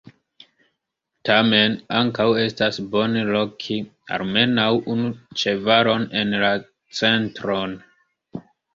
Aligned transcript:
Tamen 1.29 1.75
ankaŭ 1.99 2.25
estas 2.45 2.81
bone 2.97 3.23
loki 3.29 3.79
almenaŭ 4.19 4.67
unu 4.97 5.15
ĉevalon 5.45 6.11
en 6.25 6.37
la 6.49 6.53
centron. 7.05 7.83